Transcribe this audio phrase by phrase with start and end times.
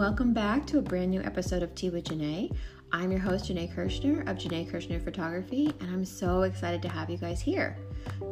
[0.00, 2.50] welcome back to a brand new episode of Tea with Janae.
[2.90, 7.10] I'm your host, Janae Kirshner of Janae Kirshner Photography, and I'm so excited to have
[7.10, 7.76] you guys here.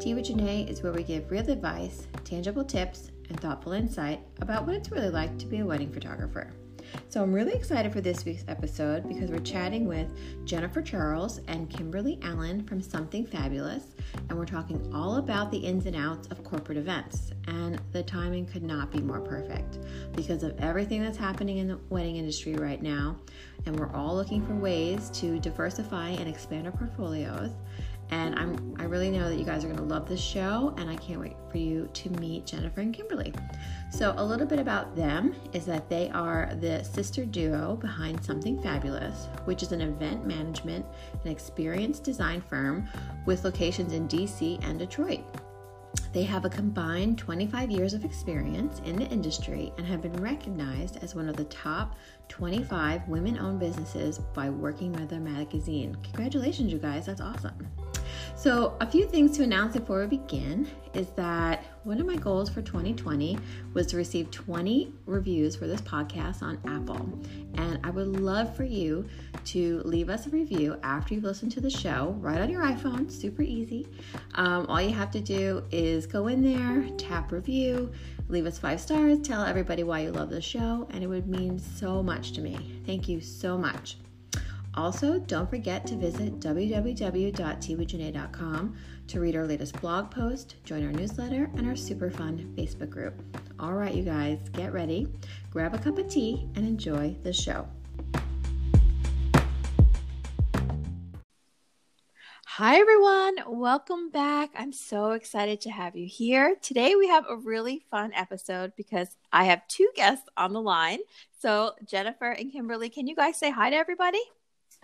[0.00, 4.66] Tea with Janae is where we give real advice, tangible tips, and thoughtful insight about
[4.66, 6.54] what it's really like to be a wedding photographer.
[7.08, 10.12] So I'm really excited for this week's episode because we're chatting with
[10.44, 13.94] Jennifer Charles and Kimberly Allen from Something Fabulous,
[14.28, 17.32] and we're talking all about the ins and outs of corporate events.
[17.46, 19.78] And the timing could not be more perfect
[20.14, 23.16] because of everything that's happening in the wedding industry right now,
[23.66, 27.52] and we're all looking for ways to diversify and expand our portfolios
[28.10, 30.96] and I'm I really know that you guys are to love this show and I
[30.96, 33.32] can't wait for you to meet Jennifer and Kimberly.
[33.90, 38.62] So a little bit about them is that they are the sister duo behind Something
[38.62, 40.86] Fabulous, which is an event management
[41.24, 42.88] and experience design firm
[43.26, 45.24] with locations in DC and Detroit.
[46.12, 51.02] They have a combined 25 years of experience in the industry and have been recognized
[51.02, 51.96] as one of the top
[52.28, 55.96] 25 women owned businesses by Working Mother magazine.
[56.02, 57.68] Congratulations, you guys, that's awesome.
[58.38, 62.48] So, a few things to announce before we begin is that one of my goals
[62.48, 63.36] for 2020
[63.74, 67.18] was to receive 20 reviews for this podcast on Apple.
[67.54, 69.08] And I would love for you
[69.46, 73.10] to leave us a review after you've listened to the show right on your iPhone,
[73.10, 73.88] super easy.
[74.36, 77.90] Um, all you have to do is go in there, tap review,
[78.28, 81.58] leave us five stars, tell everybody why you love the show, and it would mean
[81.58, 82.80] so much to me.
[82.86, 83.96] Thank you so much.
[84.74, 88.76] Also, don't forget to visit www.teawithjanae.com
[89.08, 93.14] to read our latest blog post, join our newsletter, and our super fun Facebook group.
[93.58, 95.08] All right, you guys, get ready,
[95.50, 97.66] grab a cup of tea, and enjoy the show.
[102.58, 103.36] Hi, everyone.
[103.46, 104.50] Welcome back.
[104.56, 106.56] I'm so excited to have you here.
[106.60, 110.98] Today, we have a really fun episode because I have two guests on the line.
[111.38, 114.18] So, Jennifer and Kimberly, can you guys say hi to everybody?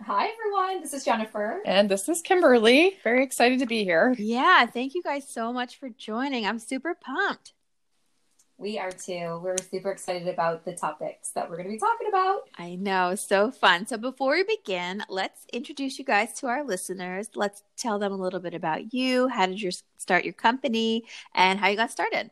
[0.01, 0.81] Hi, everyone.
[0.81, 1.61] This is Jennifer.
[1.65, 2.97] And this is Kimberly.
[3.03, 4.13] Very excited to be here.
[4.17, 6.45] Yeah, thank you guys so much for joining.
[6.45, 7.53] I'm super pumped.
[8.57, 9.39] We are too.
[9.43, 12.41] We're super excited about the topics that we're going to be talking about.
[12.57, 13.87] I know, so fun.
[13.87, 17.29] So, before we begin, let's introduce you guys to our listeners.
[17.33, 19.29] Let's tell them a little bit about you.
[19.29, 22.31] How did you start your company and how you got started?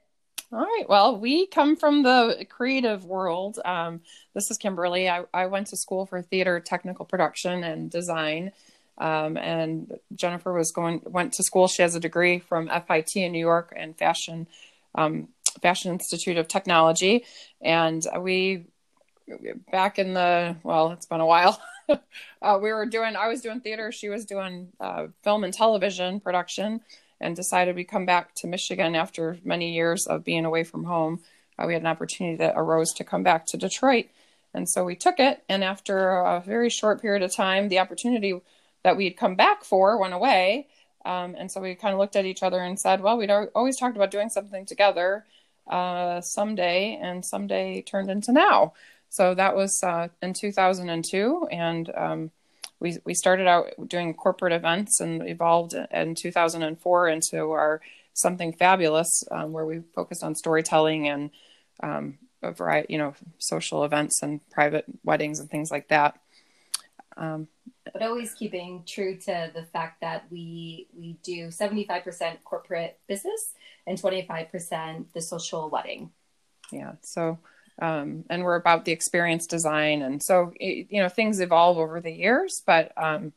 [0.53, 0.85] All right.
[0.87, 3.57] Well, we come from the creative world.
[3.65, 4.01] Um,
[4.35, 5.09] this is Kimberly.
[5.09, 8.51] I, I, went to school for theater technical production and design.
[8.99, 11.67] Um, and Jennifer was going went to school.
[11.67, 14.45] She has a degree from FIT in New York and fashion
[14.93, 15.29] um,
[15.63, 17.25] Fashion Institute of Technology.
[17.59, 18.65] And we
[19.71, 21.59] back in the well, it's been a while.
[21.89, 23.15] uh, we were doing.
[23.15, 23.91] I was doing theater.
[23.91, 26.81] She was doing uh, film and television production
[27.23, 31.21] and decided we'd come back to Michigan after many years of being away from home.
[31.57, 34.07] Uh, we had an opportunity that arose to come back to Detroit.
[34.53, 35.43] And so we took it.
[35.49, 38.39] And after a very short period of time, the opportunity
[38.83, 40.67] that we'd come back for went away.
[41.05, 43.77] Um, and so we kind of looked at each other and said, well, we'd always
[43.77, 45.25] talked about doing something together
[45.67, 48.73] uh, someday, and someday turned into now.
[49.09, 51.47] So that was uh, in 2002.
[51.51, 52.31] And um,
[52.83, 57.81] we we started out doing corporate events and evolved in 2004 into our
[58.13, 61.31] something fabulous um, where we focused on storytelling and
[61.81, 66.19] um, a variety you know social events and private weddings and things like that.
[67.15, 67.47] Um,
[67.91, 73.53] but always keeping true to the fact that we we do 75% corporate business
[73.87, 76.11] and 25% the social wedding.
[76.71, 77.39] Yeah so
[77.81, 81.99] um, and we're about the experience design and so it, you know things evolve over
[81.99, 83.33] the years but um,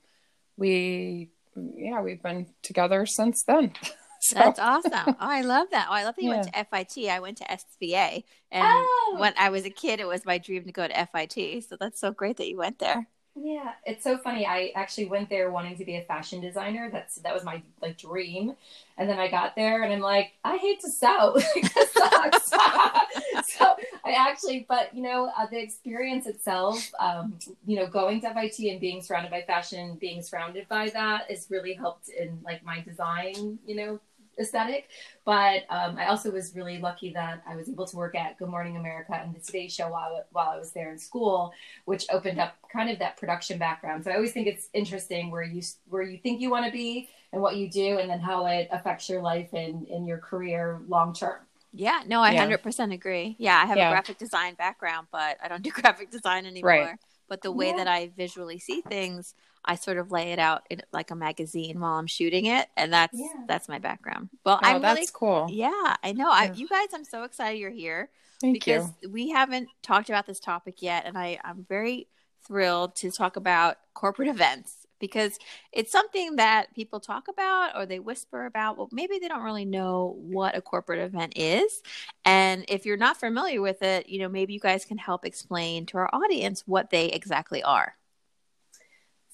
[0.56, 3.72] we yeah we've been together since then
[4.20, 4.38] so.
[4.38, 4.92] That's awesome.
[5.06, 5.86] Oh, I love that.
[5.88, 6.36] Oh, I love that you yeah.
[6.36, 7.08] went to FIT.
[7.08, 8.24] I went to SVA.
[8.50, 9.16] And oh.
[9.18, 11.64] when I was a kid, it was my dream to go to FIT.
[11.64, 13.06] So that's so great that you went there.
[13.38, 14.46] Yeah, it's so funny.
[14.46, 16.88] I actually went there wanting to be a fashion designer.
[16.90, 18.54] That's that was my like dream.
[18.96, 21.36] And then I got there and I'm like, I hate to sew.
[21.92, 22.48] sucks.
[23.58, 28.32] so I actually, but you know, uh, the experience itself, um, you know, going to
[28.32, 32.64] FIT and being surrounded by fashion, being surrounded by that has really helped in like
[32.64, 34.00] my design, you know,
[34.38, 34.88] aesthetic.
[35.24, 38.48] But um, I also was really lucky that I was able to work at Good
[38.48, 41.52] Morning America and the Today Show while, while I was there in school,
[41.84, 44.04] which opened up kind of that production background.
[44.04, 47.08] So I always think it's interesting where you where you think you want to be
[47.32, 50.80] and what you do, and then how it affects your life and, in your career
[50.88, 51.38] long term.
[51.72, 53.36] Yeah, no, I hundred percent agree.
[53.38, 53.88] Yeah, I have yeah.
[53.88, 56.70] a graphic design background, but I don't do graphic design anymore.
[56.70, 56.98] Right.
[57.28, 57.78] But the way yeah.
[57.78, 59.34] that I visually see things,
[59.66, 62.92] I sort of lay it out in like a magazine while I'm shooting it, and
[62.92, 63.44] that's Yeah.
[63.46, 64.30] that's my background.
[64.44, 65.46] Well, Oh, I'm that's really cool.
[65.50, 66.28] yeah, I know.
[66.30, 68.10] I, you guys, I'm so excited you're here
[68.40, 69.10] Thank because you.
[69.10, 72.08] we haven't talked about this topic yet, and I I'm very
[72.46, 75.38] thrilled to talk about corporate events because
[75.72, 78.78] it's something that people talk about or they whisper about.
[78.78, 81.82] Well, maybe they don't really know what a corporate event is,
[82.24, 85.86] and if you're not familiar with it, you know, maybe you guys can help explain
[85.86, 87.96] to our audience what they exactly are.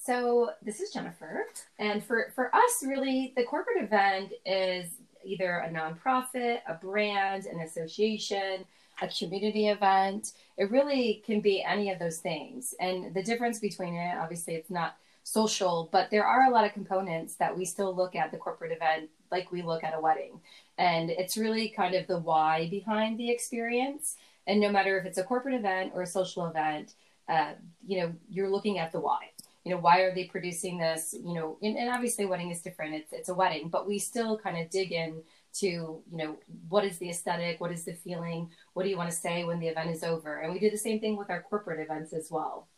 [0.04, 1.46] So this is Jennifer,
[1.78, 4.87] and for for us, really, the corporate event is
[5.25, 8.64] either a nonprofit, a brand, an association,
[9.00, 10.32] a community event.
[10.58, 12.75] It really can be any of those things.
[12.81, 16.72] And the difference between it, obviously, it's not social, but there are a lot of
[16.72, 20.40] components that we still look at the corporate event like we look at a wedding.
[20.78, 24.16] And it's really kind of the why behind the experience.
[24.49, 26.94] And no matter if it's a corporate event or a social event,
[27.28, 27.52] uh,
[27.87, 29.31] you know, you're looking at the why
[29.64, 32.94] you know why are they producing this you know and, and obviously wedding is different
[32.94, 35.23] it's, it's a wedding but we still kind of dig in
[35.55, 36.37] to you know
[36.69, 39.61] what is the aesthetic what is the feeling what do you want to say when
[39.61, 42.29] the event is over and we do the same thing with our corporate events as
[42.31, 42.69] well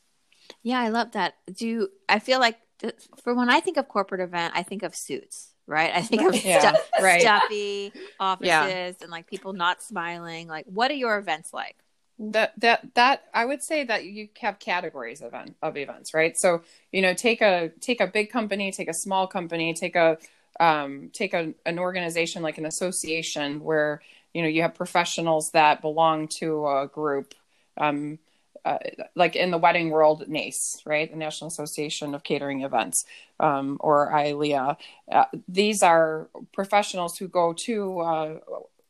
[0.63, 1.35] Yeah, I love that.
[1.55, 2.91] Do I feel like uh,
[3.23, 5.93] for when I think of corporate event, I think of suits, right?
[5.95, 7.21] I think of Yeah, stu- right.
[7.21, 10.49] stuffy offices and like people not smiling.
[10.49, 11.77] Like, what are your events like?
[12.19, 16.39] That that that I would say that you have categories of of events, right?
[16.39, 16.63] So
[16.93, 20.19] you know, take a take a big company, take a small company, take a
[20.61, 24.01] um, take a, an organization like an association where
[24.33, 27.35] you know you have professionals that belong to a group.
[27.77, 28.19] Um,
[28.65, 28.79] uh,
[29.15, 33.05] like in the wedding world, NACE, right, the National Association of Catering Events,
[33.39, 34.79] um, or ILEA.
[35.13, 38.39] Uh, these are professionals who go to, uh,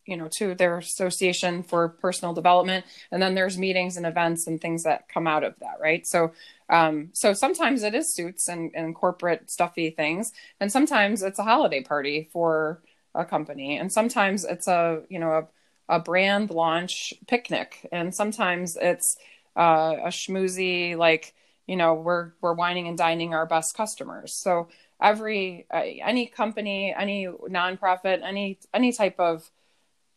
[0.07, 4.61] you know, to their association for personal development, and then there's meetings and events and
[4.61, 6.07] things that come out of that, right?
[6.07, 6.33] So,
[6.69, 11.45] um, so sometimes it is suits and, and corporate stuffy things, and sometimes it's a
[11.45, 12.83] holiday party for
[13.15, 15.49] a company, and sometimes it's a, you know,
[15.89, 19.17] a, a brand launch picnic, and sometimes it's
[19.57, 21.35] uh, a schmoozy like
[21.67, 24.35] you know we're we're wining and dining our best customers.
[24.35, 24.69] So
[25.01, 29.51] every uh, any company any nonprofit any any type of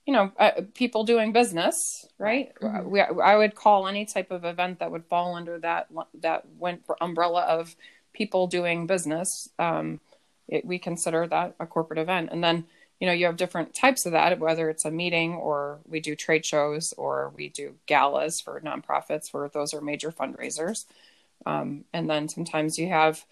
[0.08, 1.76] you know uh, people doing business
[2.18, 2.52] right?
[2.62, 2.86] Mhm.
[2.86, 5.88] we, i would call any type of event that would fall under that
[6.22, 7.76] that went umbrella of
[8.14, 10.00] people doing business um,
[10.48, 12.30] it, we consider that a corporate event.
[12.32, 12.66] And then
[13.00, 16.16] you know you have different types of that whether it's a meeting or we do
[16.16, 20.86] trade shows or we do galas for nonprofits where those are major fundraisers.
[21.46, 23.26] Um, and then sometimes you have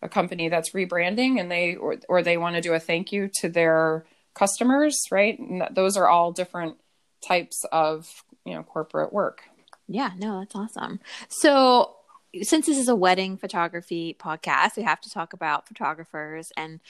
[0.00, 3.28] a company that's rebranding and they or, or they want to do a thank you
[3.40, 4.04] to their
[4.38, 6.76] customers right and those are all different
[7.26, 9.42] types of you know corporate work
[9.88, 11.00] Yeah, no, that's awesome.
[11.28, 11.96] So,
[12.42, 16.80] since this is a wedding photography podcast, we have to talk about photographers and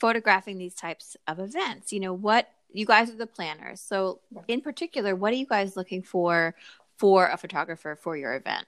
[0.00, 1.92] photographing these types of events.
[1.92, 3.80] You know, what you guys are the planners.
[3.80, 6.54] So, in particular, what are you guys looking for
[6.96, 8.66] for a photographer for your event?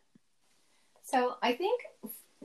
[1.03, 1.83] So I think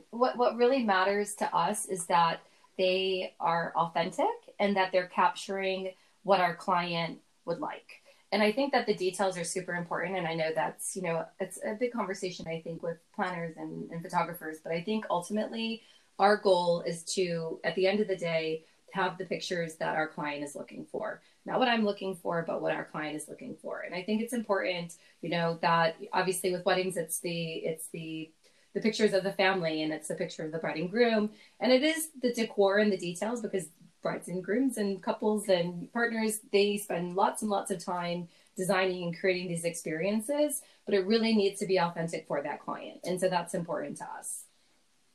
[0.09, 2.41] what what really matters to us is that
[2.77, 4.25] they are authentic
[4.59, 5.91] and that they're capturing
[6.23, 8.01] what our client would like.
[8.31, 10.17] And I think that the details are super important.
[10.17, 13.89] And I know that's, you know, it's a big conversation, I think, with planners and,
[13.91, 14.57] and photographers.
[14.63, 15.83] But I think ultimately
[16.19, 20.07] our goal is to, at the end of the day, have the pictures that our
[20.07, 21.21] client is looking for.
[21.45, 23.81] Not what I'm looking for, but what our client is looking for.
[23.81, 28.31] And I think it's important, you know, that obviously with weddings, it's the, it's the,
[28.75, 31.71] the pictures of the family and it's the picture of the bride and groom and
[31.71, 33.69] it is the decor and the details because
[34.03, 39.03] brides and grooms and couples and partners they spend lots and lots of time designing
[39.03, 43.19] and creating these experiences but it really needs to be authentic for that client and
[43.19, 44.43] so that's important to us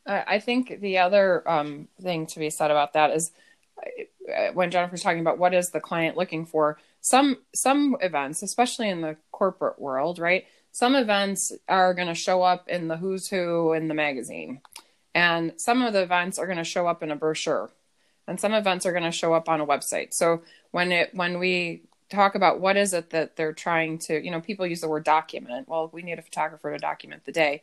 [0.06, 3.30] I I think the other um, thing to be said about that is
[3.78, 6.78] uh, when Jennifer's talking about what is the client looking for.
[7.00, 10.46] Some some events, especially in the corporate world, right?
[10.72, 14.60] Some events are going to show up in the who's who in the magazine,
[15.14, 17.70] and some of the events are going to show up in a brochure,
[18.26, 20.08] and some events are going to show up on a website.
[20.12, 24.32] So when it when we talk about what is it that they're trying to, you
[24.32, 25.68] know, people use the word document.
[25.68, 27.62] Well, we need a photographer to document the day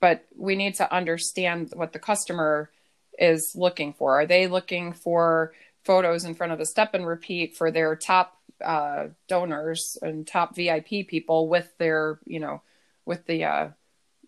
[0.00, 2.70] but we need to understand what the customer
[3.18, 4.20] is looking for.
[4.20, 5.52] Are they looking for
[5.84, 10.54] photos in front of a step and repeat for their top uh, donors and top
[10.56, 12.62] VIP people with their, you know,
[13.04, 13.68] with the uh,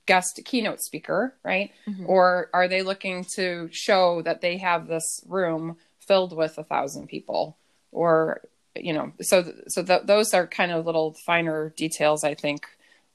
[0.07, 1.71] guest keynote speaker, right?
[1.87, 2.09] Mhm.
[2.09, 7.09] Or are they looking to show that they have this room filled with a thousand
[7.09, 7.57] people,
[7.93, 8.43] or
[8.77, 12.67] you know, so so th- those are kind of little finer details, I think.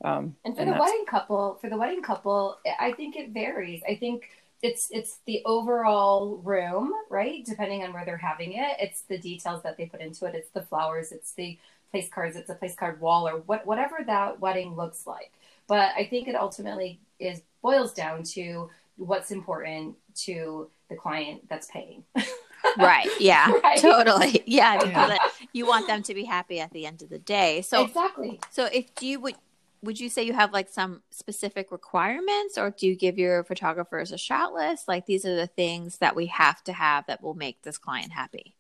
[0.04, 3.82] Um, And for the wedding couple, for the wedding couple, I think it varies.
[3.88, 4.30] I think
[4.62, 7.46] it's it's the overall room, right?
[7.46, 10.36] Depending on where they're having it, it's the details that they put into it.
[10.36, 11.58] It's the flowers, it's the
[11.92, 15.32] place cards, it's a place card wall, or what whatever that wedding looks like.
[15.68, 21.68] But I think it ultimately is boils down to what's important to the client that's
[21.68, 22.04] paying.
[22.78, 23.08] right.
[23.20, 23.52] Yeah.
[23.64, 23.80] Right?
[23.80, 24.44] Totally.
[24.46, 24.84] Yeah.
[24.84, 25.18] Yeah.
[25.54, 27.62] You want them to be happy at the end of the day.
[27.62, 28.40] So exactly.
[28.52, 29.36] so if you would
[29.82, 34.12] would you say you have like some specific requirements or do you give your photographers
[34.12, 34.88] a shot list?
[34.88, 38.12] Like these are the things that we have to have that will make this client
[38.12, 38.56] happy.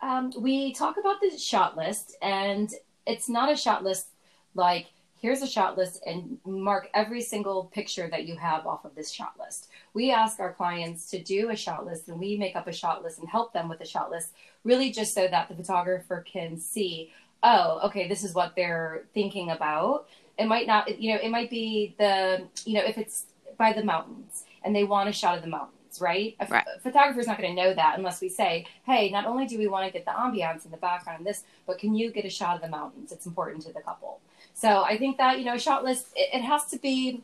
[0.00, 2.70] Um, we talk about the shot list, and
[3.06, 4.08] it's not a shot list
[4.54, 4.86] like
[5.24, 9.10] here's a shot list and mark every single picture that you have off of this
[9.10, 9.68] shot list.
[9.94, 13.02] We ask our clients to do a shot list and we make up a shot
[13.02, 16.58] list and help them with a shot list, really just so that the photographer can
[16.58, 17.10] see,
[17.42, 20.08] oh, okay, this is what they're thinking about.
[20.38, 23.26] It might not, you know, it might be the, you know, if it's
[23.56, 26.34] by the mountains and they want a shot of the mountains, right?
[26.40, 26.64] A, Right.
[26.82, 29.86] photographer's not going to know that unless we say, hey, not only do we want
[29.86, 32.56] to get the ambiance in the background and this, but can you get a shot
[32.56, 33.12] of the mountains?
[33.12, 34.20] It's important to the couple.
[34.54, 37.22] So I think that, you know, a shot list, it, it has to be,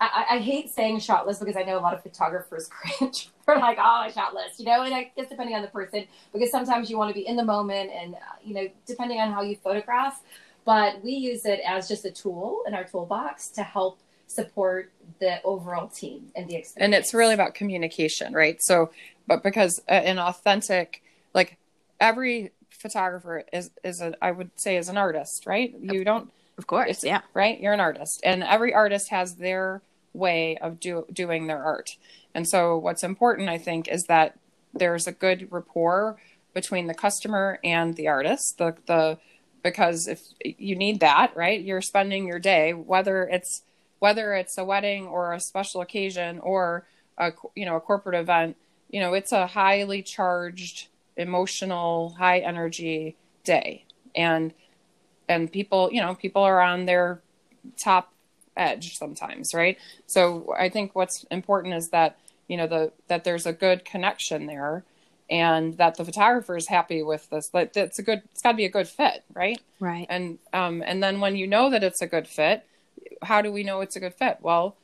[0.00, 3.28] I, I I hate saying shot list because I know a lot of photographers cringe.
[3.46, 6.04] They're like, oh, a shot list, you know, and I guess depending on the person,
[6.32, 9.32] because sometimes you want to be in the moment and, uh, you know, depending on
[9.32, 10.20] how you photograph.
[10.70, 13.98] But we use it as just a tool in our toolbox to help
[14.28, 16.76] support the overall team and the experience.
[16.84, 18.90] and it's really about communication right so
[19.26, 21.02] but because uh, an authentic
[21.34, 21.58] like
[21.98, 26.68] every photographer is is a i would say is an artist right you don't Of
[26.68, 27.02] course.
[27.02, 27.22] Yeah.
[27.34, 31.96] right you're an artist and every artist has their way of do, doing their art
[32.32, 34.38] and so what's important i think is that
[34.72, 36.18] there's a good rapport
[36.54, 39.18] between the customer and the artist the the
[39.62, 43.62] because if you need that right you're spending your day whether it's
[43.98, 46.86] whether it's a wedding or a special occasion or
[47.18, 48.56] a you know a corporate event
[48.90, 53.84] you know it's a highly charged emotional high energy day.
[54.14, 54.52] And
[55.28, 57.20] and people you know people are on their
[57.76, 58.12] top
[58.56, 59.78] edge sometimes right?
[60.06, 64.46] So i think what's important is that you know the that there's a good connection
[64.46, 64.82] there
[65.30, 68.56] and that the photographer is happy with this that it's a good it's got to
[68.56, 69.60] be a good fit right?
[69.78, 70.06] Right.
[70.10, 72.66] and um and then when you know that it's a good fit
[73.22, 74.38] how do we know it's a good fit?
[74.40, 74.76] Well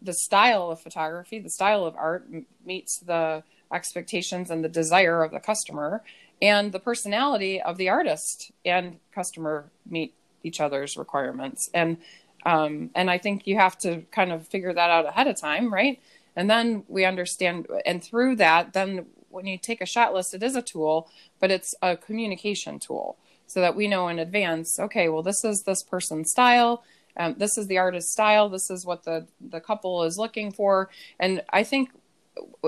[0.00, 5.22] the style of photography the style of art m- meets the expectations and the desire
[5.22, 6.02] of the customer
[6.40, 11.70] and the personality of the artist and customer meet each other's requirements.
[11.72, 11.98] And
[12.44, 15.72] um and i think you have to kind of figure that out ahead of time
[15.72, 16.00] right?
[16.34, 20.42] And then we understand and through that then when you take a shot list it
[20.42, 21.08] is a tool
[21.40, 25.62] but it's a communication tool so that we know in advance okay well this is
[25.66, 26.82] this person's style.
[27.14, 28.48] Um, this is the artist's style.
[28.48, 30.88] This is what the the couple is looking for.
[31.18, 31.90] And i think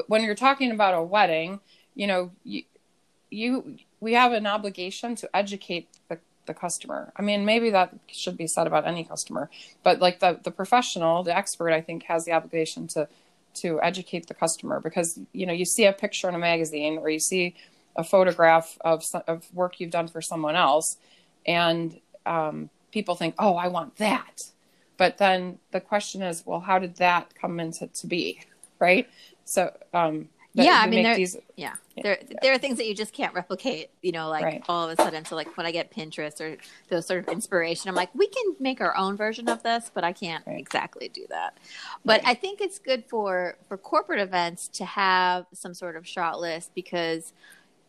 [0.08, 1.60] when you're talking about a wedding
[1.94, 2.62] you know you
[3.30, 7.12] you we have an obligation to educate the, the customer.
[7.16, 9.48] I mean maybe that should be said about any customer
[9.82, 13.08] but like the the professional the expert i think has the obligation to
[13.54, 17.08] to educate the customer because you know you see a picture in a magazine or
[17.08, 17.54] you see
[17.96, 20.96] a photograph of of work you've done for someone else
[21.46, 24.40] and um, people think oh i want that.
[24.96, 28.40] But then the question is well how did that come into to be
[28.78, 29.08] right?
[29.44, 31.74] So um Yeah, I mean, there- these Yeah.
[32.02, 34.64] There there are things that you just can't replicate, you know, like Right.
[34.68, 35.24] all of a sudden.
[35.24, 36.56] So like when I get Pinterest or
[36.88, 40.02] those sort of inspiration, I'm like, we can make our own version of this, but
[40.04, 40.58] I can't Right.
[40.58, 41.56] exactly do that.
[42.04, 42.30] But Right.
[42.30, 46.72] I think it's good for for corporate events to have some sort of shot list
[46.74, 47.32] because,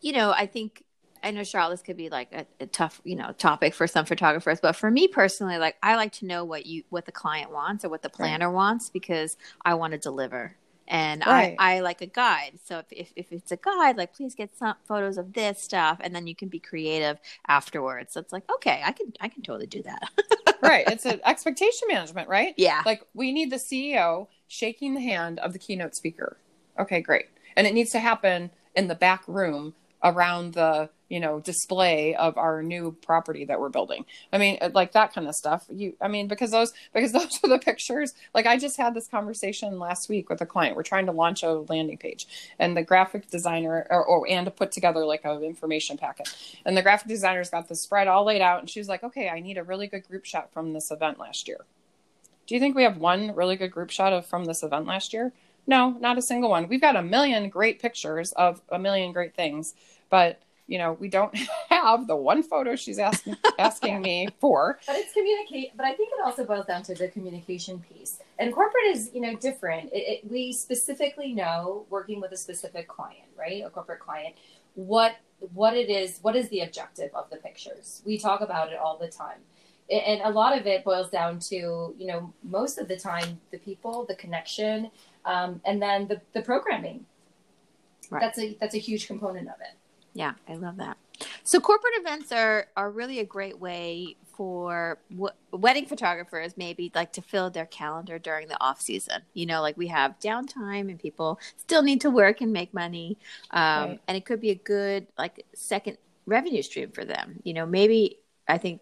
[0.00, 0.84] you know, I think
[1.22, 4.04] I know shot list could be like a, a tough, you know, topic for some
[4.04, 7.50] photographers, but for me personally, like I like to know what you what the client
[7.50, 10.56] wants or what the planner wants because I want to deliver.
[10.88, 11.56] And Right.
[11.58, 12.58] I, I like a guide.
[12.64, 15.98] So if, if, if it's a guide, like please get some photos of this stuff
[16.00, 18.12] and then you can be creative afterwards.
[18.14, 20.10] So it's like, okay, I can I can totally do that.
[20.62, 22.82] right it's an expectation management right yeah.
[22.86, 26.36] like we need the ceo shaking the hand of the keynote speaker
[26.78, 27.26] okay great
[27.56, 32.36] and it needs to happen in the back room around the you know display of
[32.36, 34.04] our new property that we're building.
[34.32, 35.66] I mean uh, like that kind of stuff.
[35.70, 38.14] You i mean because those because those are the pictures.
[38.34, 40.76] Like i just had this conversation last week with a client.
[40.76, 42.26] We're trying to launch a landing page
[42.58, 46.28] and the graphic designer or, or and to put together like an information packet.
[46.64, 49.40] And the graphic designer's got the spread all laid out and she's like okay i
[49.40, 51.60] need a really good group shot from this event last year.
[52.46, 55.12] Do you think we have one really good group shot of from this event last
[55.12, 55.32] year?
[55.66, 56.68] No not a single one.
[56.68, 59.74] We've got a million great pictures of a million great things
[60.10, 61.36] but you know we don't
[61.68, 65.76] have the one photo she's asking asking me for But it's communicate.
[65.76, 68.18] But I think it also boils down to the communication piece.
[68.38, 72.88] and corporate is you know different it, it, we specifically know working with a specific
[72.88, 74.34] client right a corporate client
[74.74, 75.16] what
[75.54, 78.98] what it is what is the objective of the pictures we talk about it all
[78.98, 79.38] the time
[79.88, 83.58] and a lot of it boils down to you know most of the time the
[83.58, 84.90] people the connection
[85.24, 87.04] um, and then the, the programming
[88.10, 88.20] right.
[88.20, 89.76] that's a that's a huge component of it
[90.16, 90.96] yeah i love that.
[91.44, 97.12] So corporate events are are really a great way for w- wedding photographers maybe like
[97.12, 99.22] to fill their calendar during the off season.
[99.34, 103.18] You know like we have downtime and people still need to work and make money
[103.50, 104.00] um, right.
[104.08, 107.40] and it could be a good like second revenue stream for them.
[107.44, 108.18] You know maybe
[108.48, 108.80] i think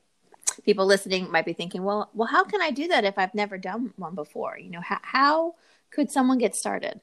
[0.64, 3.58] people listening might be thinking well well how can i do that if i've never
[3.58, 4.58] done one before?
[4.58, 5.54] You know how, how
[5.90, 7.00] could someone get started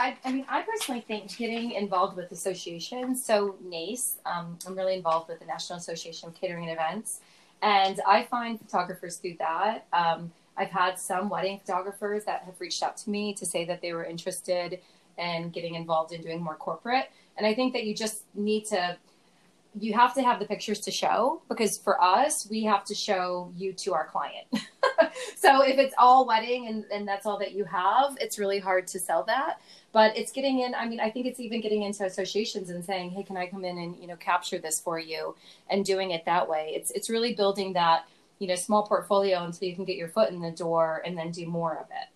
[0.00, 3.22] I, I, mean, I personally think getting involved with associations.
[3.22, 7.20] So NACE, um, I'm really involved with the National Association of Catering and Events,
[7.60, 9.86] and I find photographers through that.
[9.92, 13.82] Um, I've had some wedding photographers that have reached out to me to say that
[13.82, 14.80] they were interested
[15.18, 18.96] in getting involved in doing more corporate, and I think that you just need to
[19.78, 23.52] you have to have the pictures to show because for us we have to show
[23.56, 24.46] you to our client.
[25.36, 28.86] So if it's all wedding and, and that's all that you have it's really hard
[28.88, 29.60] to sell that.
[29.92, 33.10] But it's getting in i mean i think it's even getting into associations and saying
[33.10, 35.34] hey can i come in and you know capture this for you?
[35.70, 36.72] and doing it that way.
[36.74, 38.06] It's it's really building that
[38.38, 41.30] you know small portfolio until you can get your foot in the door and then
[41.30, 42.08] do more of it.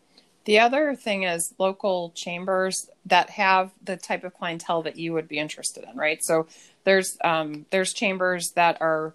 [0.45, 5.27] The other thing is local chambers that have the type of clientele that you would
[5.27, 6.23] be interested in, right?
[6.23, 6.47] So
[6.85, 9.15] there's um, there's chambers that are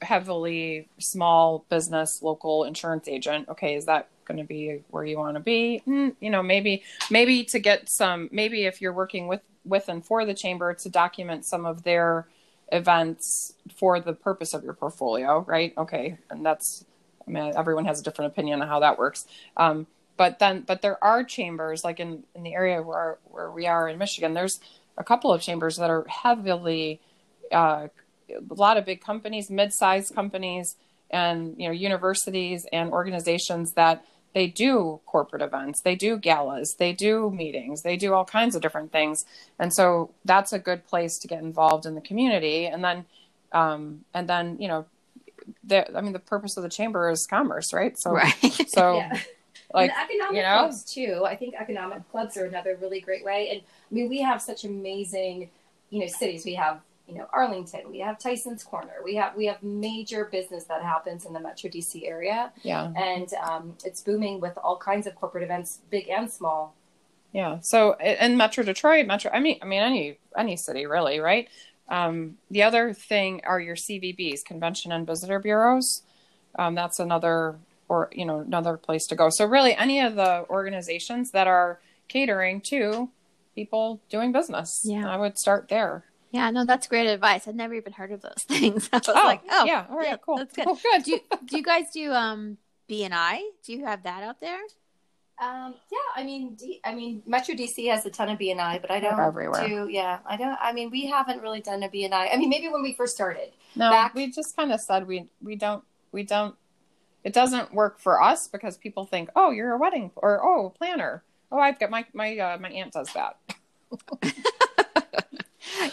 [0.00, 3.48] heavily small business, local insurance agent.
[3.48, 5.82] Okay, is that going to be where you want to be?
[5.86, 8.28] Mm, you know, maybe maybe to get some.
[8.32, 12.26] Maybe if you're working with with and for the chamber to document some of their
[12.70, 15.72] events for the purpose of your portfolio, right?
[15.76, 16.84] Okay, and that's.
[17.26, 19.26] I mean, everyone has a different opinion on how that works.
[19.54, 19.86] Um,
[20.18, 23.88] but then but there are chambers like in in the area where where we are
[23.88, 24.60] in Michigan there's
[24.98, 27.00] a couple of chambers that are heavily
[27.52, 27.88] uh,
[28.30, 30.76] a lot of big companies mid-sized companies
[31.10, 36.92] and you know universities and organizations that they do corporate events they do galas they
[36.92, 39.24] do meetings they do all kinds of different things
[39.58, 43.06] and so that's a good place to get involved in the community and then
[43.52, 44.84] um, and then you know
[45.64, 47.98] the, I mean, the purpose of the chamber is commerce, right?
[47.98, 48.34] So, right.
[48.68, 49.18] so yeah.
[49.74, 50.58] Like and economic you know?
[50.58, 51.22] clubs too.
[51.26, 53.50] I think economic clubs are another really great way.
[53.50, 55.50] And I mean, we have such amazing,
[55.90, 56.44] you know, cities.
[56.44, 57.90] We have you know Arlington.
[57.90, 58.94] We have Tyson's Corner.
[59.04, 62.52] We have we have major business that happens in the Metro DC area.
[62.62, 66.74] Yeah, and um, it's booming with all kinds of corporate events, big and small.
[67.32, 67.60] Yeah.
[67.60, 71.48] So in Metro Detroit, Metro, I mean, I mean any any city really, right?
[71.88, 76.02] Um, the other thing are your CVBs, convention and visitor bureaus.
[76.58, 80.44] Um, that's another or you know another place to go so really any of the
[80.48, 83.10] organizations that are catering to
[83.54, 87.74] people doing business yeah i would start there yeah no that's great advice i'd never
[87.74, 90.36] even heard of those things i was oh, like oh yeah all right yeah, cool
[90.36, 91.02] that's good, cool, good.
[91.04, 92.56] do, you, do you guys do um
[92.88, 94.60] bni do you have that out there
[95.40, 98.90] um, yeah, I mean, D, I mean, Metro DC has a ton of BNI, but
[98.90, 99.68] I don't everywhere.
[99.68, 99.88] do.
[99.88, 100.58] Yeah, I don't.
[100.60, 102.34] I mean, we haven't really done a BNI.
[102.34, 103.52] I mean, maybe when we first started.
[103.76, 106.56] No, back, we just kind of said we we don't we don't
[107.28, 111.22] it doesn't work for us because people think, oh, you're a wedding or oh, planner.
[111.52, 113.36] Oh, I've got my my uh, my aunt does that.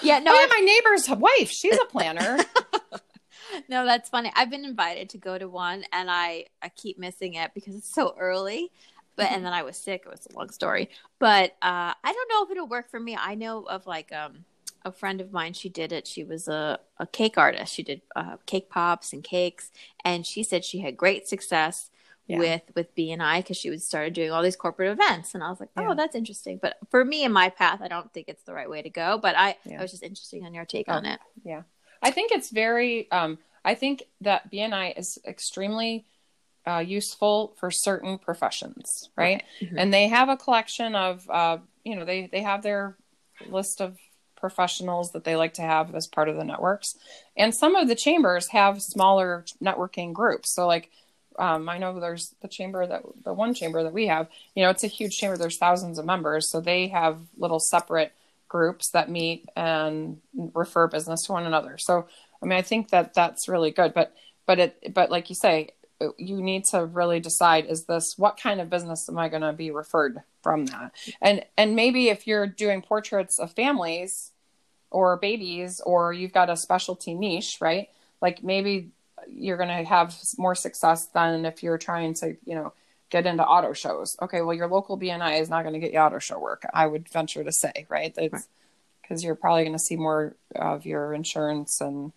[0.01, 2.39] yeah, no, oh, yeah, my neighbor's wife, she's a planner.
[3.67, 4.31] no, that's funny.
[4.33, 7.93] I've been invited to go to one, and I I keep missing it because it's
[7.93, 8.71] so early.
[9.17, 10.03] But and then I was sick.
[10.05, 10.89] It was a long story.
[11.19, 13.17] But uh, I don't know if it'll work for me.
[13.19, 14.45] I know of like um
[14.85, 16.07] a friend of mine she did it.
[16.07, 17.73] She was a, a cake artist.
[17.73, 19.71] She did uh, cake pops and cakes.
[20.05, 21.89] And she said she had great success
[22.27, 22.39] yeah.
[22.39, 25.33] with with bni because she would started doing all these corporate events.
[25.33, 25.93] And i was like oh yeah.
[25.95, 26.59] that's interesting.
[26.61, 29.19] But for me in my path i don't think it's the right way to go.
[29.21, 29.79] But i yeah.
[29.79, 31.19] i was just interested on your take oh, on it.
[31.43, 31.63] Yeah.
[32.01, 36.05] I think it's very um i think that bni is extremely
[36.67, 39.43] uh, useful for certain professions right?
[39.61, 39.77] Mm-hmm.
[39.77, 42.97] and they have a collection of uh, you know they they have their
[43.49, 43.97] list of
[44.35, 46.95] professionals that they like to have as part of the networks.
[47.37, 50.53] And some of the chambers have smaller networking groups.
[50.53, 50.91] So like
[51.37, 54.69] um, I know there's the chamber that the one chamber that we have, you know,
[54.69, 55.37] it's a huge chamber.
[55.37, 56.49] There's thousands of members.
[56.49, 58.13] So they have little separate
[58.47, 61.77] groups that meet and refer business to one another.
[61.77, 62.07] So,
[62.41, 64.13] I mean, I think that that's really good, but,
[64.45, 65.69] but it, but like you say,
[66.17, 69.53] you need to really decide is this what kind of business am i going to
[69.53, 74.31] be referred from that and and maybe if you're doing portraits of families
[74.91, 77.89] or babies or you've got a specialty niche right
[78.21, 78.91] like maybe
[79.27, 82.73] you're going to have more success than if you're trying to, you know,
[83.09, 84.17] get into auto shows.
[84.21, 86.65] Okay, well, your local BNI is not going to get you auto show work.
[86.73, 88.13] I would venture to say, right?
[88.15, 92.11] Because you're probably going to see more of your insurance and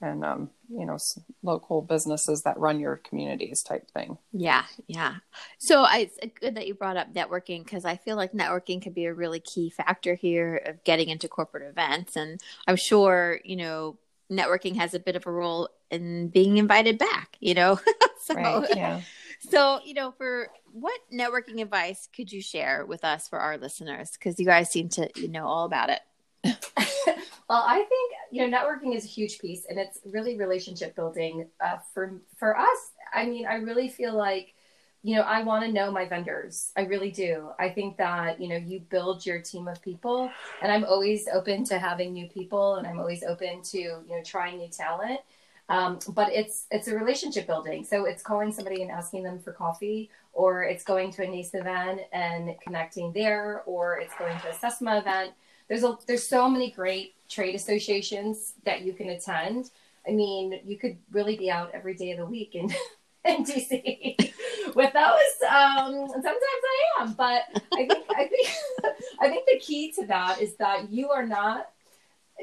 [0.00, 0.98] and um, you know
[1.42, 4.18] local businesses that run your communities type thing.
[4.32, 5.16] Yeah, yeah.
[5.58, 8.92] So I, it's good that you brought up networking because I feel like networking can
[8.92, 13.56] be a really key factor here of getting into corporate events, and I'm sure you
[13.56, 13.98] know
[14.30, 17.36] networking has a bit of a role in being invited back.
[17.40, 17.80] You know,
[18.24, 19.00] so right, yeah.
[19.50, 24.10] So you know, for what networking advice could you share with us for our listeners?
[24.12, 26.00] Because you guys seem to you know all about it.
[27.48, 31.48] well, I think you know networking is a huge piece, and it's really relationship building
[31.60, 32.90] uh, for for us.
[33.14, 34.54] I mean, I really feel like
[35.02, 36.72] you know I want to know my vendors.
[36.76, 37.50] I really do.
[37.58, 40.30] I think that you know you build your team of people,
[40.60, 44.22] and I'm always open to having new people, and I'm always open to you know
[44.24, 45.20] trying new talent.
[45.68, 47.84] Um, but it's it's a relationship building.
[47.84, 51.54] So it's calling somebody and asking them for coffee, or it's going to a NACE
[51.54, 55.32] event and connecting there, or it's going to a SESMA event
[55.68, 59.70] there's a there's so many great trade associations that you can attend.
[60.06, 62.72] I mean, you could really be out every day of the week in
[63.24, 64.32] in DC
[64.74, 65.50] with those.
[65.50, 68.48] Um, sometimes I am, but I think I think
[69.20, 71.70] I think the key to that is that you are not.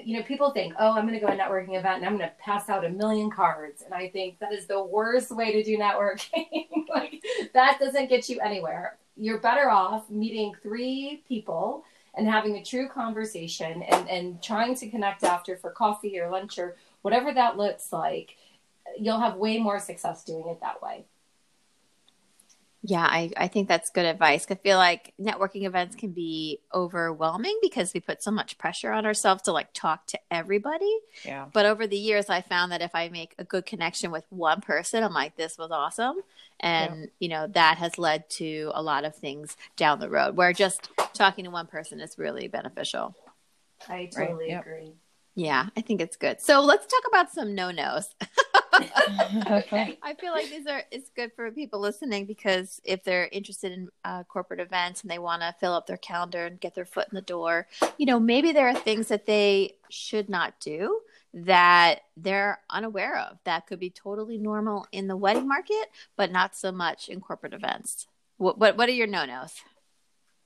[0.03, 2.17] You know, people think, "Oh, I'm going to go to a networking event and I'm
[2.17, 5.51] going to pass out a million cards," and I think that is the worst way
[5.51, 6.67] to do networking.
[6.89, 8.97] like that doesn't get you anywhere.
[9.15, 14.89] You're better off meeting three people and having a true conversation and, and trying to
[14.89, 18.35] connect after for coffee or lunch or whatever that looks like,
[18.99, 21.05] you'll have way more success doing it that way.
[22.85, 24.45] Yeah, I, I think that's good advice.
[24.49, 29.05] I feel like networking events can be overwhelming because we put so much pressure on
[29.05, 30.93] ourselves to like talk to everybody.
[31.23, 31.45] Yeah.
[31.53, 34.59] But over the years, I found that if I make a good connection with one
[34.59, 36.17] person, I'm like, this was awesome.
[36.59, 37.07] And, yeah.
[37.19, 40.89] you know, that has led to a lot of things down the road where just
[41.13, 43.15] talking to one person is really beneficial.
[43.87, 44.49] I totally right.
[44.49, 44.61] yep.
[44.61, 44.93] agree.
[45.35, 46.41] Yeah, I think it's good.
[46.41, 48.09] So let's talk about some no nos.
[50.01, 53.89] I feel like these are it's good for people listening because if they're interested in
[54.03, 57.07] uh, corporate events and they want to fill up their calendar and get their foot
[57.11, 61.01] in the door, you know, maybe there are things that they should not do
[61.33, 66.55] that they're unaware of that could be totally normal in the wedding market, but not
[66.55, 68.07] so much in corporate events.
[68.37, 69.61] What what, what are your no nos?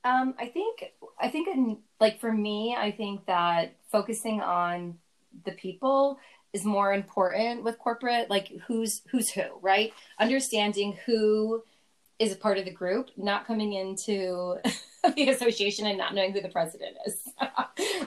[0.04, 0.84] Um, I think
[1.20, 4.98] I think in, like for me, I think that focusing on
[5.46, 6.20] the people
[6.53, 9.93] is more important with corporate like who's who's who right?
[10.19, 11.63] Understanding who
[12.19, 14.57] is a part of the group not coming into
[15.15, 17.21] the association and not knowing who the president is.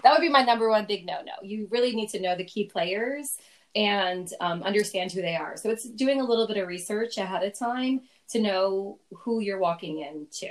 [0.02, 2.44] That would be my number one big no no you really need to know the
[2.44, 3.36] key players
[3.76, 5.56] and um, understand who they are.
[5.56, 8.00] So it's doing a little bit of research ahead of time
[8.30, 10.48] to know who you're walking into.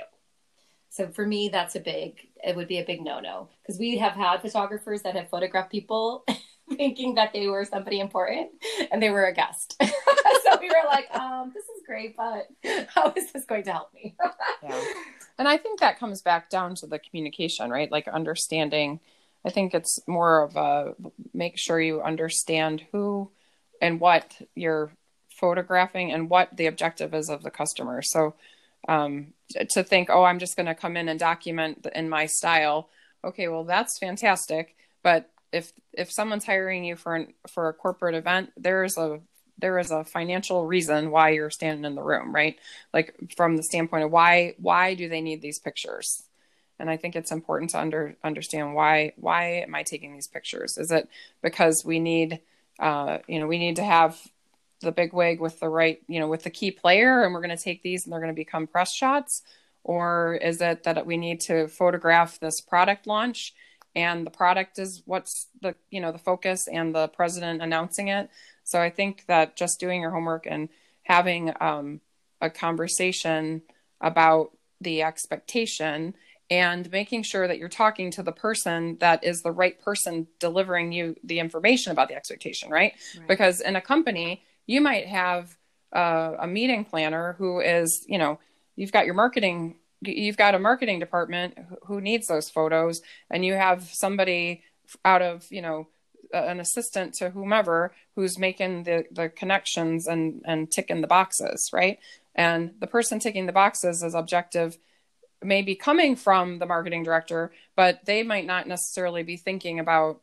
[0.88, 3.98] So for me that's a big it would be a big no no because we
[3.98, 6.24] have had photographers that have photographed people
[6.76, 8.50] thinking that they were somebody important
[8.90, 9.76] and they were a guest.
[9.82, 12.48] so we were like, um, this is great, but
[12.88, 14.14] how is this going to help me?
[14.62, 14.82] yeah.
[15.38, 17.90] And I think that comes back down to the communication, right?
[17.90, 19.00] Like understanding.
[19.44, 20.94] I think it's more of a
[21.32, 23.30] make sure you understand who
[23.80, 24.92] and what you're
[25.40, 28.02] photographing and what the objective is of the customer.
[28.02, 28.34] So
[28.86, 29.28] um,
[29.70, 32.90] to think, oh, I'm just going to come in and document in my style.
[33.24, 34.76] Okay, well, that's fantastic.
[35.02, 39.20] But if if someone's hiring you for an, for a corporate event, there's a
[39.58, 42.58] there is a financial reason why you're standing in the room, right?
[42.94, 46.22] Like from the standpoint of why why do they need these pictures?
[46.78, 50.78] And I think it's important to under understand why why am I taking these pictures?
[50.78, 51.08] Is it
[51.42, 52.40] because we need
[52.78, 54.18] uh, you know we need to have
[54.80, 57.56] the big wig with the right you know with the key player and we're going
[57.56, 59.42] to take these and they're going to become press shots
[59.84, 63.54] or is it that we need to photograph this product launch
[63.94, 68.30] and the product is what's the you know the focus and the president announcing it
[68.64, 70.68] so i think that just doing your homework and
[71.02, 72.00] having um,
[72.40, 73.62] a conversation
[74.00, 74.50] about
[74.80, 76.14] the expectation
[76.50, 80.92] and making sure that you're talking to the person that is the right person delivering
[80.92, 83.28] you the information about the expectation right, right.
[83.28, 85.56] because in a company you might have
[85.94, 88.38] uh, a meeting planner who is you know
[88.76, 93.54] you've got your marketing you've got a marketing department who needs those photos and you
[93.54, 94.62] have somebody
[95.04, 95.88] out of you know
[96.32, 101.98] an assistant to whomever who's making the the connections and and ticking the boxes right?
[102.34, 104.78] And the person ticking the boxes is objective
[105.42, 110.20] may be coming from the marketing director but they might not necessarily be thinking about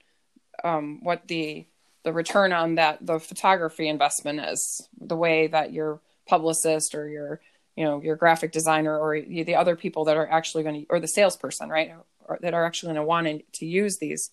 [0.64, 1.66] um, what the
[2.04, 7.42] the return on that the photography investment is the way that your publicist or your
[7.78, 11.00] you know your graphic designer or the other people that are actually going to or
[11.00, 11.94] the salesperson right
[12.26, 14.32] or, that are actually going to want to use these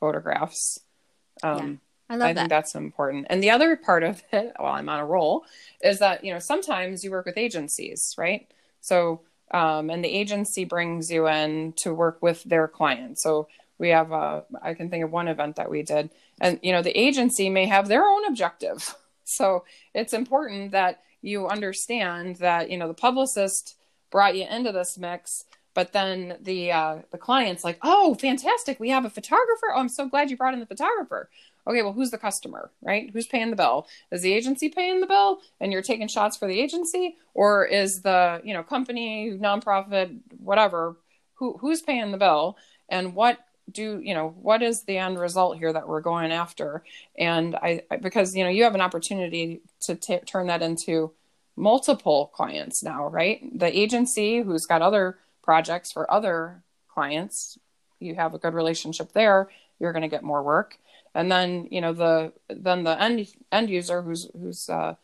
[0.00, 0.80] photographs
[1.42, 2.40] um, I love I that.
[2.40, 3.26] think that's important.
[3.30, 5.44] And the other part of it, while I'm on a roll,
[5.82, 8.50] is that you know sometimes you work with agencies, right?
[8.80, 13.18] So, um, and the agency brings you in to work with their client.
[13.18, 16.72] So we have, a, I can think of one event that we did, and you
[16.72, 18.94] know the agency may have their own objective.
[19.26, 23.76] So it's important that you understand that you know the publicist
[24.10, 28.78] brought you into this mix but then the uh, the client's like, "Oh, fantastic!
[28.78, 29.72] We have a photographer.
[29.74, 31.28] Oh, I'm so glad you brought in the photographer."
[31.66, 33.10] Okay, well, who's the customer, right?
[33.12, 33.86] Who's paying the bill?
[34.12, 38.02] Is the agency paying the bill, and you're taking shots for the agency, or is
[38.02, 40.96] the you know company, nonprofit, whatever,
[41.34, 42.56] who who's paying the bill,
[42.88, 43.38] and what
[43.70, 46.82] do you know what is the end result here that we're going after?
[47.18, 51.12] And I, I because you know you have an opportunity to t- turn that into
[51.56, 53.40] multiple clients now, right?
[53.58, 57.58] The agency who's got other projects for other clients
[58.00, 59.48] you have a good relationship there
[59.78, 60.78] you're going to get more work
[61.14, 64.94] and then you know the then the end end user who's who's uh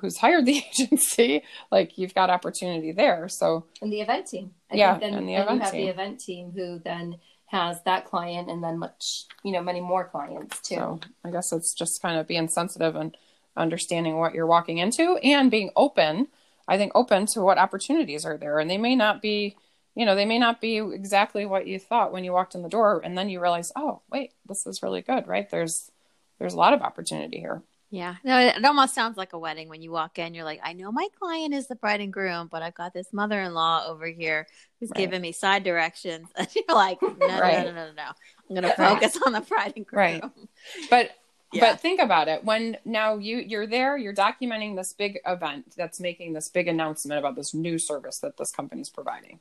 [0.00, 4.76] who's hired the agency like you've got opportunity there so and the event team I
[4.76, 5.80] Yeah, think then, and the then event you have team.
[5.86, 10.04] the event team who then has that client and then much you know many more
[10.04, 10.74] clients too.
[10.76, 13.16] So i guess it's just kind of being sensitive and
[13.56, 16.26] understanding what you're walking into and being open
[16.66, 18.58] i think open to what opportunities are there.
[18.58, 19.56] And they may not be
[19.94, 22.68] you know they may not be exactly what you thought when you walked in the
[22.68, 25.50] door and then you realize oh wait this is really good right?
[25.50, 25.90] There's
[26.38, 27.62] there's a lot of opportunity here
[27.94, 28.16] Yeah.
[28.24, 30.34] No, it, almost sounds like a wedding when you walk in.
[30.34, 33.12] You're like, I know my client is the bride and groom, but I've got this
[33.12, 34.48] mother in law over here
[34.80, 35.02] who's Right.
[35.02, 36.26] giving me side directions.
[36.36, 37.64] And you're like, no, no, Right.
[37.64, 38.02] no, no, no, no.
[38.02, 40.00] I'm going to focus on the bride and groom.
[40.00, 40.24] Right.
[40.90, 41.10] but
[41.52, 41.70] Yeah.
[41.70, 46.00] but think about it when now you you're there you're documenting this big event that's
[46.00, 49.38] making this big announcement about this new service that this company's providing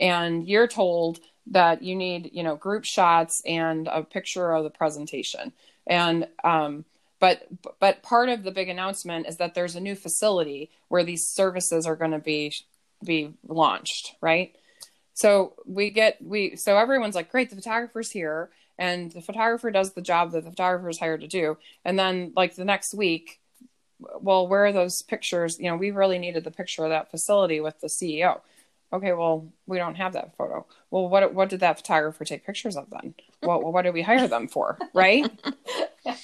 [0.00, 4.70] and you're told that you need you know group shots and a picture of the
[4.70, 5.52] presentation
[5.88, 6.84] and um
[7.26, 7.48] but
[7.80, 11.84] but part of the big announcement is that there's a new facility where these services
[11.84, 12.54] are going to be
[13.04, 14.54] be launched right?
[15.14, 19.92] So we get we so everyone's like great the photographer's here and the photographer does
[19.92, 21.58] the job that the photographer is hired to do.
[21.84, 23.40] And then like the next week
[24.20, 25.58] well where are those pictures?
[25.58, 28.40] You know we really needed the picture of that facility with the ceo
[28.92, 30.66] okay well we don't have that photo.
[30.90, 33.14] Well what what did that photographer take pictures of then?
[33.42, 35.30] Well, what did we hire them for right?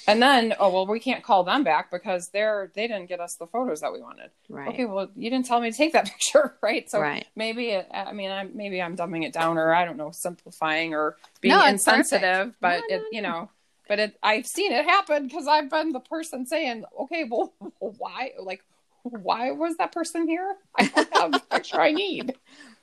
[0.07, 3.35] And then oh well we can't call them back because they're they didn't get us
[3.35, 4.31] the photos that we wanted.
[4.49, 4.69] Right.
[4.69, 6.89] okay well you didn't tell me to take that picture right?
[6.89, 7.25] So Right.
[7.35, 10.93] maybe it, i mean I, maybe i'm dumbing it down or i don't know simplifying
[10.93, 13.49] or being No, insensitive but No, it you know
[13.89, 18.31] but it i've seen it happen because i've been the person saying okay well why?
[18.39, 18.63] Like
[19.03, 22.33] why was that person here i don't have the picture i need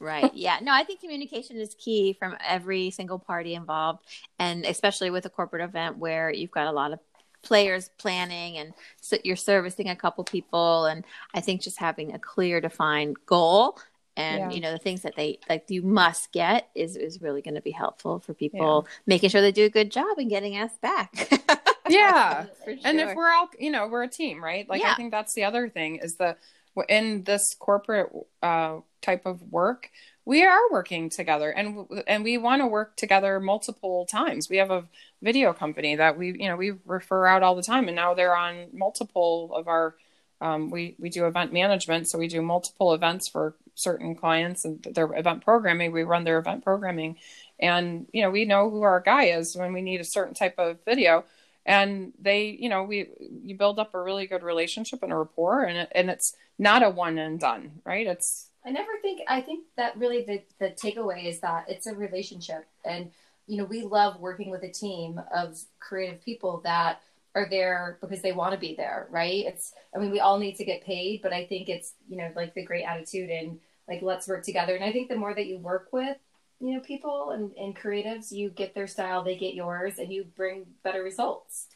[0.03, 0.33] Right.
[0.33, 0.61] Yeah.
[0.63, 3.99] No, I think communication is key from every single party involved,
[4.39, 7.01] and especially with a corporate event where you've got a lot of
[7.43, 11.05] players planning and so you're servicing a couple people and
[11.35, 13.79] i think just having a clear defined goal
[14.17, 14.51] and Yeah.
[14.51, 17.63] you know the things that they like you must get is is really going to
[17.63, 21.31] be helpful for people making sure they do a good job and getting us back
[21.93, 22.45] yeah.
[22.65, 24.69] For and if we're all you know we're a team right?
[24.69, 24.93] Like Yeah.
[24.93, 26.39] i think that's the other thing is that
[26.89, 28.11] in this corporate
[28.43, 29.91] uh, type of work
[30.25, 34.49] we are working together and and we want to work together multiple times.
[34.49, 34.85] We have a
[35.23, 38.37] video company that we you know we refer out all the time and now they're
[38.37, 39.97] on multiple of our
[40.41, 44.83] um, we we do event management so we do multiple events for certain clients and
[44.95, 47.17] their event programming we run their event programming.
[47.59, 50.55] And you know we know who our guy is when we need a certain type
[50.59, 51.25] of video
[51.67, 55.65] and they you know we you build up a really good relationship and a rapport
[55.65, 58.07] and it, and it's not a one and done right?
[58.07, 61.95] It's I never think I think that really the the takeaway is that it's a
[61.95, 62.67] relationship.
[62.85, 63.11] And
[63.47, 67.01] you know we love working with a team of creative people that
[67.35, 69.45] are there because they want to be there right?
[69.47, 72.31] It's I mean we all need to get paid but I think it's you know
[72.35, 74.75] like the great attitude and like let's work together.
[74.75, 76.17] And I think the more that you work with
[76.61, 80.25] you know people and, and creatives you get their style they get yours and you
[80.37, 81.67] bring better results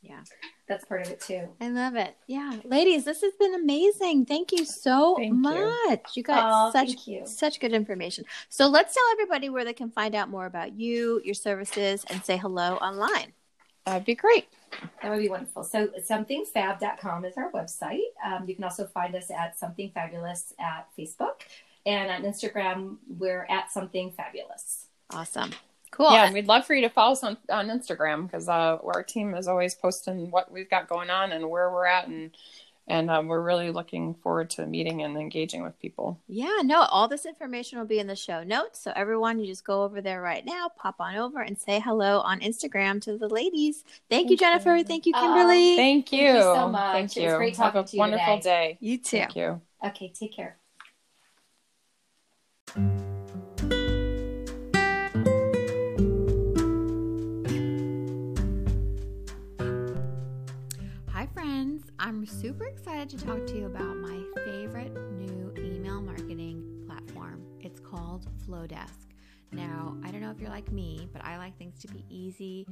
[0.00, 0.20] Yeah.
[0.68, 2.16] that's part of it too I love it.
[2.28, 4.26] Yeah, ladies, this has been amazing.
[4.26, 6.16] Thank you so Thank much.
[6.16, 7.26] You, got Aw, such thank you.
[7.26, 8.24] such good information.
[8.48, 12.22] So let's tell everybody where they can find out more about you, your services, and
[12.24, 13.32] say hello online.
[13.86, 14.46] that'd be great
[15.02, 15.64] That would be wonderful.
[15.64, 18.10] So somethingfab.com is our website.
[18.24, 21.40] Um, you can also find us at Something Fabulous at Facebook.
[21.88, 24.86] And on Instagram, we're at Something Fabulous.
[25.10, 25.52] Awesome.
[25.90, 26.12] Cool.
[26.12, 29.02] Yeah, and we'd love for you to follow us on, on Instagram because uh, our
[29.02, 32.30] team is always posting what we've got going on and where we're at, and
[32.86, 36.20] and um, we're really looking forward to meeting and engaging with people.
[36.28, 38.80] Yeah, no, all this information will be in the show notes.
[38.82, 42.20] So everyone, you just go over there right now, pop on over and say hello
[42.20, 43.82] on Instagram to the ladies.
[44.10, 44.76] Thank, you, Jennifer.
[44.76, 44.84] you.
[44.84, 45.76] Thank you, Oh, Kimberly.
[45.76, 46.18] Thank you.
[46.26, 46.92] Thank you so much.
[46.92, 47.36] Thank It was you.
[47.38, 48.72] great Have a to you wonderful today.
[48.72, 48.78] day.
[48.80, 49.18] you too.
[49.18, 49.60] Thank you.
[49.84, 50.57] Okay, take care.
[52.68, 52.82] Hi,
[61.32, 61.84] friends.
[61.98, 67.42] I'm super excited to talk to you about my favorite new email marketing platform.
[67.60, 69.06] It's called Flodesk.
[69.50, 72.66] Now, I don't know if you're like me, but I like things to be easy,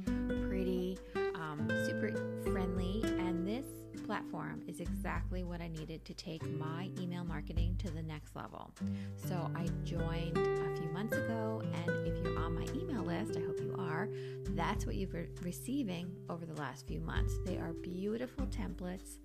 [0.47, 0.99] pretty,
[1.33, 3.65] um, super friendly, and this
[4.05, 8.71] platform is exactly what I needed to take my email marketing to the next level.
[9.27, 13.41] So, I joined a few months ago, and if you're on my email list, I
[13.41, 14.09] hope you are,
[14.55, 17.33] that's what you've been receiving over the last few months.
[17.45, 19.17] They are beautiful templates,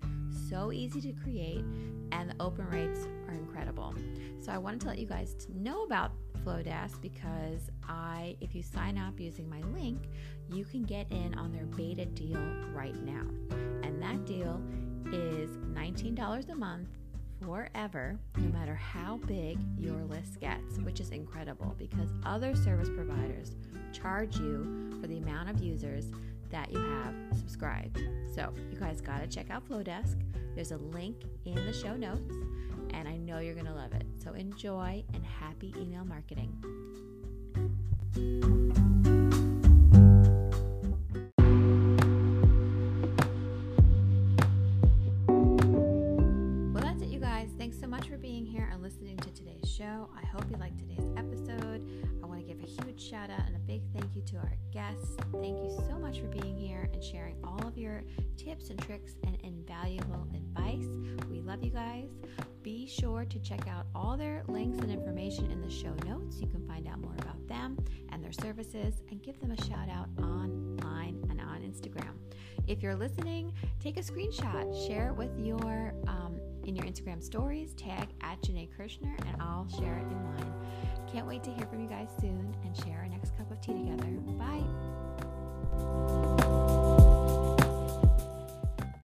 [0.49, 1.63] so easy to create,
[2.11, 3.95] and the open rates are incredible.
[4.41, 6.11] So I wanted to let you guys know about
[6.43, 10.09] Flodesk because I, if you sign up using my link,
[10.49, 13.25] you can get in on their beta deal right now.
[14.03, 14.61] That deal
[15.13, 16.89] is $19 a month
[17.41, 23.55] forever, no matter how big your list gets, which is incredible because other service providers
[23.93, 26.11] charge you for the amount of users
[26.51, 27.97] that you have subscribed.
[28.35, 30.21] So, you guys got to check out Flodesk.
[30.53, 32.33] There's a link in the show notes,
[32.91, 34.05] and I know you're going to love it.
[34.21, 36.53] So, enjoy and happy email marketing.
[58.53, 60.85] Tips and tricks and invaluable advice.
[61.27, 62.11] We love you guys.
[62.61, 66.39] Be sure to check out all their links and information in the show notes.
[66.39, 69.89] You can find out more about them and their services and give them a shout
[69.89, 72.13] out online and on Instagram.
[72.67, 77.73] If you're listening, take a screenshot, share it with your um, in your Instagram stories,
[77.73, 80.53] tag at Janae Kirshner, and I'll share it in mine.
[81.11, 83.73] Can't wait to hear from you guys soon and share our next cup of tea
[83.73, 84.05] together.
[86.77, 87.01] Bye.